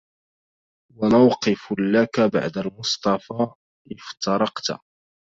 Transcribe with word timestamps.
وموقف 0.95 1.73
لك 1.79 2.19
بعد 2.19 2.57
المصطفى 2.57 3.47
افترقت 3.91 4.71